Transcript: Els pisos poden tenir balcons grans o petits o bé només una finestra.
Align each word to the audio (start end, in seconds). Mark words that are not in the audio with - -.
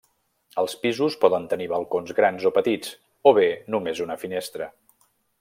Els 0.61 0.71
pisos 0.85 1.17
poden 1.25 1.45
tenir 1.51 1.67
balcons 1.73 2.15
grans 2.21 2.47
o 2.51 2.53
petits 2.57 2.97
o 3.33 3.35
bé 3.41 3.47
només 3.75 4.03
una 4.07 4.17
finestra. 4.25 4.73